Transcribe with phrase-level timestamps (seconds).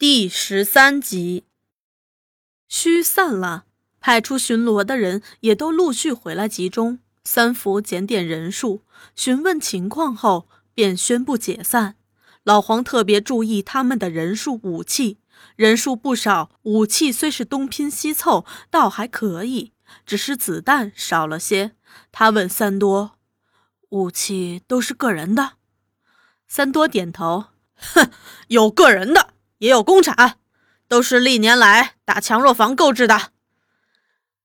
[0.00, 1.44] 第十三集，
[2.66, 3.66] 虚散了，
[4.00, 7.00] 派出巡逻的人也都陆续回来集中。
[7.22, 8.82] 三福检点人数，
[9.14, 11.96] 询问情况后，便宣布解散。
[12.44, 15.18] 老黄特别注意他们的人数、武器，
[15.54, 19.74] 人数不少，武器虽是东拼西凑，倒还可以，
[20.06, 21.72] 只是子弹少了些。
[22.10, 23.18] 他问三多
[23.90, 25.58] ：“武器都是个人的？”
[26.48, 28.10] 三多点头：“哼，
[28.48, 29.28] 有个人的。”
[29.60, 30.38] 也有公产，
[30.88, 33.30] 都是历年来打强弱房购置的。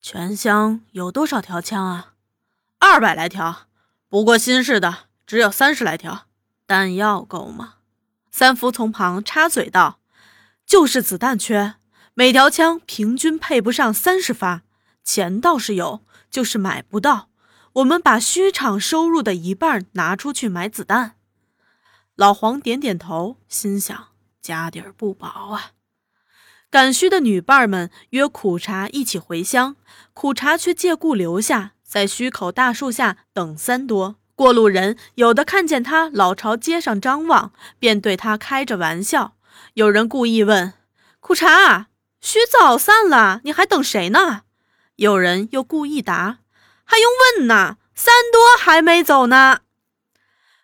[0.00, 2.14] 全乡有多少条枪啊？
[2.78, 3.68] 二百来条，
[4.08, 6.26] 不过新式的只有三十来条。
[6.66, 7.74] 弹药够吗？
[8.30, 10.00] 三福从旁插嘴道
[10.64, 11.74] ：“就是子弹缺，
[12.14, 14.62] 每条枪平均配不上三十发。
[15.04, 17.28] 钱倒是有，就是买不到。
[17.74, 21.16] 我们把虚厂收入的一半拿出去买子弹。”
[22.16, 24.11] 老黄点点头，心想。
[24.42, 25.70] 家底儿不薄啊！
[26.68, 29.76] 赶虚的女伴们约苦茶一起回乡，
[30.12, 34.16] 苦茶却借故留下，在虚口大树下等三多。
[34.34, 39.36] 过路人有的看见他老朝街上张望，便对他开着玩笑。
[39.74, 40.72] 有人故意问
[41.20, 41.86] ：“苦茶，
[42.20, 44.42] 虚早散了，你还等谁呢？”
[44.96, 46.38] 有人又故意答
[46.82, 47.76] ：“还用问呢？
[47.94, 49.60] 三多还没走呢。”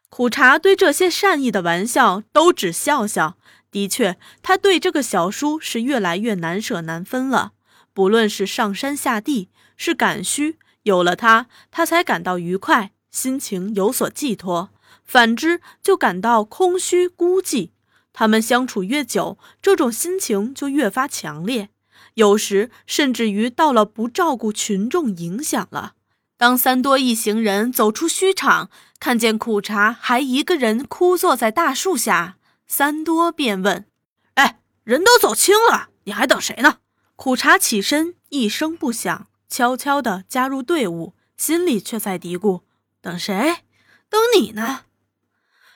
[0.08, 3.36] 苦茶对这些善意的玩笑都只笑笑。
[3.70, 7.52] 的确，他对这个小叔是越来越难舍难分了。
[7.92, 14.70] 不论是上山下地，是赶虚，有了他，他才感到愉快，心情有所寄托；
[15.04, 17.70] 反之，就感到空虚孤寂。
[18.12, 21.68] 他们相处越久，这种心情就越发强烈，
[22.14, 25.92] 有时甚至于到了不照顾群众影响了。
[26.36, 32.37] 当三多一行人走出虚场，看见苦茶还一个人枯坐在大树下。
[32.68, 33.86] 三多便问
[34.34, 36.78] ：“哎，人都走清了，你还等谁呢？”
[37.16, 42.60] 苦茶起身，一声不响，悄悄地加入队伍，心里却在嘀咕
[43.02, 43.64] ：“等谁？
[44.08, 44.82] 等你呢。”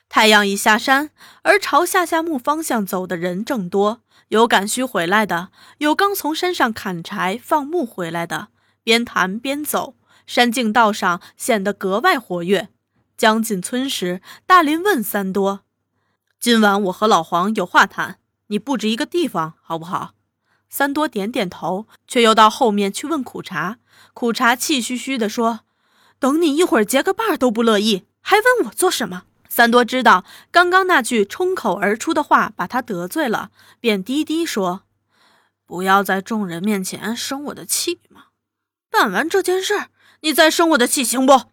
[0.07, 1.09] 太阳已下山，
[1.41, 8.49] 而朝下下木方向走的人正多，有赶需回来的，有刚从山上砍柴放牧回来的，
[8.83, 9.95] 边谈边走，
[10.27, 12.69] 山径道上显得格外活跃。
[13.17, 15.61] 将近村时，大林问三多。
[16.43, 20.11] 今晚我和老黄有话谈，你布置一个地方好不好？
[20.69, 23.77] 三多点点头，却又到后面去问苦茶。
[24.13, 25.61] 苦茶气吁吁地说
[26.19, 34.83] ：“等你一会儿结个伴都不乐意，还问我做什么？”三多知道刚刚那句冲口而出的话把他得罪了，便低低说
[35.65, 38.23] ：“不要在众人面前生我的气嘛。
[38.91, 39.85] 办完这件事，
[40.19, 41.43] 你再生我的气行不？”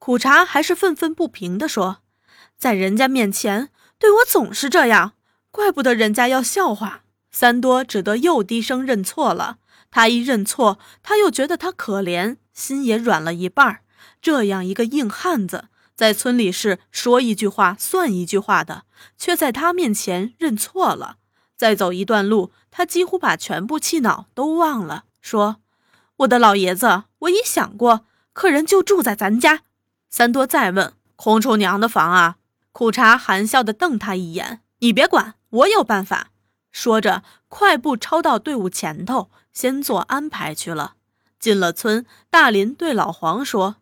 [0.00, 1.98] 苦茶还是愤愤不平地说
[2.58, 3.68] ：“在人家面前。”
[4.02, 5.12] 对我总是这样，
[5.52, 7.04] 怪不得人家要笑话。
[7.30, 9.58] 三多只得又低声认错了。
[9.92, 13.82] 他一认错，他又觉得他可怜，心也软了一半。
[14.20, 18.82] 这样一个硬汉子，在村里是说一句话算一句话的，
[19.16, 21.18] 却在他面前认错了。
[21.56, 25.58] 再走一段路，他几乎把全部气恼都忘了，说
[26.18, 29.60] ：“我的老爷子，我已想过，客人就住在咱家。”
[30.10, 32.38] 三多再问：“空厨娘的房啊？”
[32.72, 36.30] 苦茶含笑地瞪他一眼：“你别管，我有办法。”
[36.72, 40.94] 说着，快步超到队伍前头，先做安排去了。
[41.38, 43.76] 进了村，大林对老黄说：“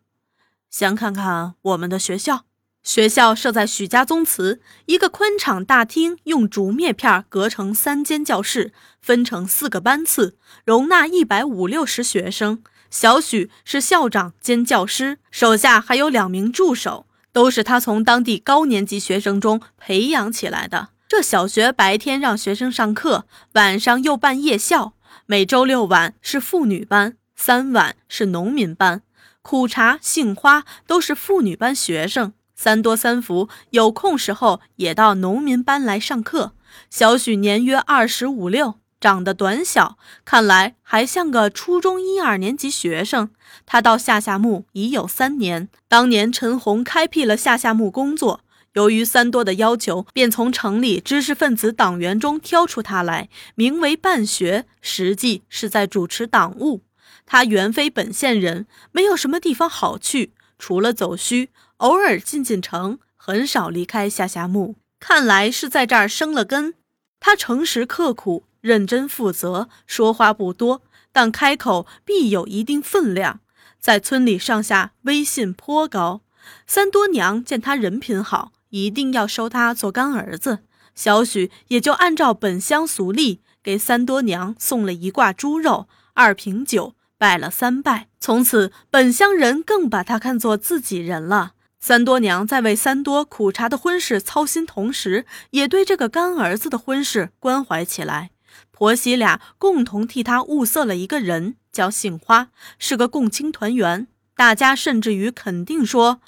[0.69, 2.45] 先看看我们的学校。
[2.83, 10.35] 学校设在许家宗祠，一个宽敞大厅，用竹篾片隔成三间教室，分成四个班次，
[10.65, 12.63] 容纳一百五六十学生。
[12.89, 20.89] 小许是校长兼教师，手下还有两名助手。”都是他从当地高年级学生中培养起来的。
[21.07, 24.93] 这小学白天让学生上课，晚上又办夜校。
[25.25, 29.01] 每周六晚是妇女班，三晚是农民班。
[29.41, 32.33] 苦茶、杏花都是妇女班学生。
[32.55, 36.53] 三多、三福有空时候也到农民班来上课。
[36.89, 38.80] 小许年约二十五六。
[39.01, 43.31] 长得短小，看来还像个初中一二年级学生。
[43.65, 45.67] 他到下夏木已有三年。
[45.89, 48.41] 当年陈红开辟了下夏木工作，
[48.73, 56.83] 由于三多的要求，便从城里知识分子党员中挑出他来，名为办学，实际是在主持党务。
[57.25, 64.75] 他原非本县人，没有什么地方好去，除了走虚，偶尔进进城，很少离开下夏木。
[64.99, 66.75] 看来是在这儿生了根。
[67.21, 68.43] 他诚实刻苦。
[68.61, 73.39] 认真负责，说话不多，但开口必有一定分量，
[73.79, 76.21] 在村里上下威信颇高。
[76.67, 80.59] 三多娘见他人品好，一定要收他做干儿子。
[80.93, 88.09] 小许也就按照本乡俗例，给三多娘送了一挂猪肉、二瓶酒，拜了三拜。
[88.19, 91.53] 从此，本乡人更把他看作自己人了。
[91.83, 98.29] 三多娘在为三多苦茶的婚事操心，同时也对这个干儿子的婚事关怀起来。
[98.69, 104.07] 婆媳俩共同替他物色了一个人，叫杏花，是个共青团员。
[104.35, 106.21] 大家甚至于肯定说，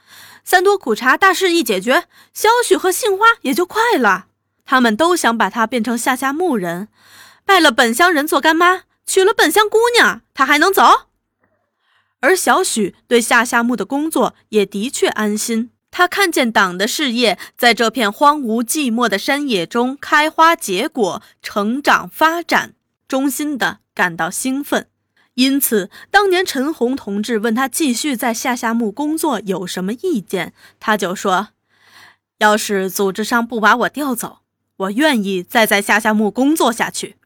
[0.44, 4.26] 三多苦茶大事一解决，小许和杏花也就快了。
[4.66, 6.88] 他们都想把她变成下下牧人，
[7.46, 11.08] 拜了本乡人做干妈，娶了本乡姑娘，他还能走？
[12.24, 22.76] 而小许对下夏木的工作也的确安心，他看见党的事业在这片荒芜寂寞的山野中开花结果、成长发展，
[23.10, 24.88] 衷心的感到兴奋。
[25.34, 31.50] 因此，当年陈红同志问他继续在下夏木工作有什么意见，他就说
[32.40, 34.40] ：“要是组织上不把我调走，
[34.78, 37.18] 我愿意再在下夏木工作下去。”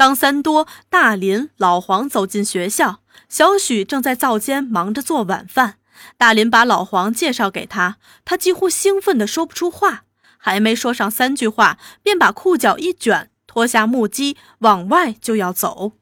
[0.00, 5.74] 当三多、大林、老黄走进学校，小许正在灶间忙着做晚饭。
[6.16, 10.04] 大林把老黄介绍给他，他几乎兴奋的说不出话，
[10.38, 15.92] 还没说上三句话，便把裤脚一卷，脱下木屐，往外就要走。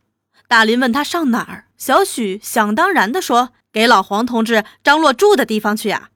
[0.47, 6.11] 大林问他上哪儿，小许想当然的说：“给老黄同志张罗住的地方去呀。”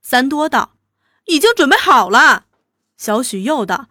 [0.00, 0.70] 三多道
[1.28, 2.44] ：“已经准备好了。”
[2.96, 3.88] 小许又道：“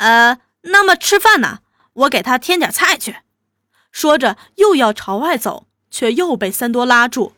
[0.00, 1.58] 呃，那么吃饭呢？”
[1.94, 3.16] 我给他添点菜去，
[3.90, 7.34] 说着又要朝外走，却又被三多拉住。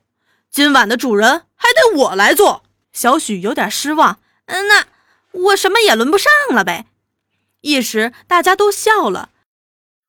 [0.51, 2.63] 今晚的主人还得我来做。
[2.93, 4.87] 小许有点失望，嗯，那
[5.33, 6.87] 我什么也轮不上了呗。
[7.63, 9.31] 一时大家都笑了。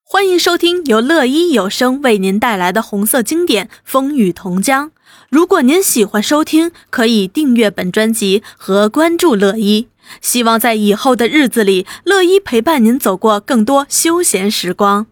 [0.03, 4.89] 欢迎收听由乐一有声为您带来的红色经典《风雨同江》。
[5.29, 9.87] 如果您喜欢收听，可以订阅本专辑和关注乐一。
[10.21, 15.07] 希望在以后的日子里，乐一陪伴您走过更多休闲时光。